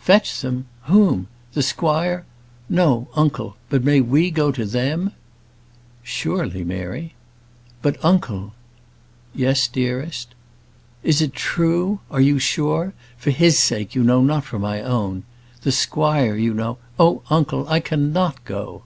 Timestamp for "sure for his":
12.38-13.58